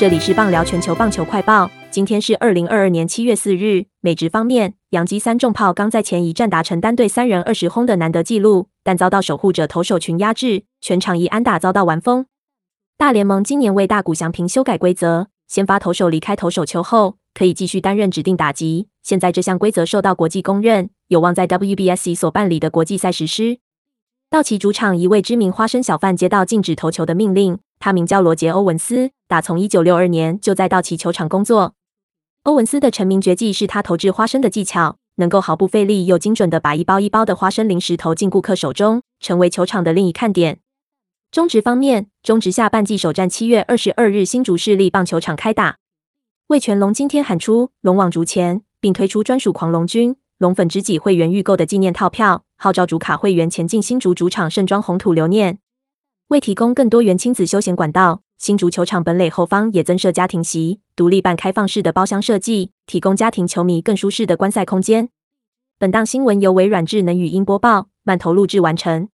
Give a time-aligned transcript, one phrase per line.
[0.00, 3.84] 这里是棒聊全球棒球快报，今天是二零二二年七月四日。
[4.00, 12.24] 美职方面，洋基三重炮刚在前一战达成单队三人二十轰的难得纪录，但遭到守护者投手群压制，全场一安打遭到完封。
[12.96, 18.88] 大联盟今年为大谷翔平修改规则，先发投手离开投手球后，可以继续担任指定打击。
[19.02, 23.58] 现在这项规则受到国际公认，有望在 WBSC 所办理的国际赛实施。
[24.30, 27.58] 道奇主场一位知名花生小贩接到禁止投球的命令。
[27.80, 31.72] 他名叫罗杰·欧文斯，打从一九六二年就在道奇球场工作。
[32.42, 40.60] 欧文斯的成名绝技是他投掷花生的技巧，能够毫不费力又精准的把一包一包的花生零食投进顾客手中，成为球场的另一看点。
[41.30, 45.78] 中职方面，中职下半季首战七月二十二日新竹市立棒球场开打。
[46.48, 55.60] 魏全龙今天喊出“龙往竹前”，并推出专属狂龙军龙粉知己会员预购的纪念套票，号召主卡会员前进新竹主场盛装红土留念。
[56.30, 65.08] 为提供更多元亲子休闲管道，新足球场本垒后方也增设家庭席、独立半开放式的包厢设计，提供家庭球迷更舒适的观赛空间。
[65.76, 69.08] 本档新闻由微软智能语音播报，慢投录制完成。